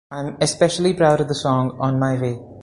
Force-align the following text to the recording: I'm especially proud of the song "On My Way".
I'm 0.09 0.35
especially 0.41 0.95
proud 0.95 1.21
of 1.21 1.27
the 1.27 1.35
song 1.35 1.77
"On 1.79 1.99
My 1.99 2.19
Way". 2.19 2.39